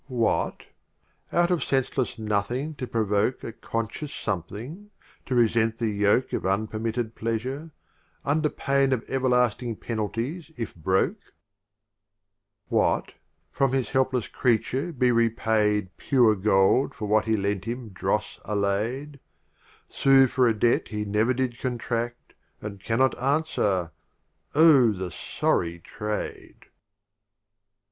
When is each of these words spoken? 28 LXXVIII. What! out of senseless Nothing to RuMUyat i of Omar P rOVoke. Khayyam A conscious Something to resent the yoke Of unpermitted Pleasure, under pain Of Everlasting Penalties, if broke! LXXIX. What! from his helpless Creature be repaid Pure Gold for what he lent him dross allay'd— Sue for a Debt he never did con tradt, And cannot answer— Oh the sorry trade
28 0.07 0.07
LXXVIII. 0.07 0.25
What! 0.25 0.63
out 1.43 1.51
of 1.51 1.63
senseless 1.63 2.17
Nothing 2.17 2.73
to 2.73 2.87
RuMUyat 2.87 2.89
i 2.97 2.99
of 3.01 3.11
Omar 3.13 3.31
P 3.33 3.37
rOVoke. 3.37 3.39
Khayyam 3.43 3.49
A 3.49 3.51
conscious 3.53 4.13
Something 4.15 4.89
to 5.27 5.35
resent 5.35 5.77
the 5.77 5.89
yoke 5.89 6.33
Of 6.33 6.43
unpermitted 6.43 7.13
Pleasure, 7.13 7.69
under 8.25 8.49
pain 8.49 8.93
Of 8.93 9.07
Everlasting 9.07 9.75
Penalties, 9.75 10.49
if 10.57 10.73
broke! 10.75 11.19
LXXIX. 11.21 11.31
What! 12.69 13.13
from 13.51 13.73
his 13.73 13.91
helpless 13.91 14.27
Creature 14.27 14.93
be 14.93 15.11
repaid 15.11 15.95
Pure 15.97 16.37
Gold 16.37 16.95
for 16.95 17.05
what 17.07 17.25
he 17.25 17.37
lent 17.37 17.65
him 17.65 17.89
dross 17.89 18.39
allay'd— 18.43 19.19
Sue 19.87 20.25
for 20.25 20.47
a 20.47 20.57
Debt 20.57 20.87
he 20.87 21.05
never 21.05 21.35
did 21.35 21.59
con 21.59 21.77
tradt, 21.77 22.13
And 22.59 22.81
cannot 22.83 23.15
answer— 23.19 23.91
Oh 24.55 24.91
the 24.93 25.11
sorry 25.11 25.77
trade 25.77 26.65